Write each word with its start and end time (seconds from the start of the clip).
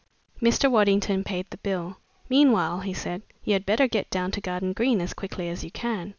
Mr. 0.41 0.67
Waddington 0.71 1.23
paid 1.23 1.45
the 1.51 1.57
bill. 1.59 1.97
"Meanwhile," 2.27 2.79
he 2.79 2.91
said, 2.91 3.21
"you 3.43 3.53
had 3.53 3.67
better 3.67 3.87
get 3.87 4.09
down 4.09 4.31
to 4.31 4.41
Garden 4.41 4.73
Green 4.73 4.99
as 4.99 5.13
quickly 5.13 5.47
as 5.47 5.63
you 5.63 5.69
can. 5.69 6.09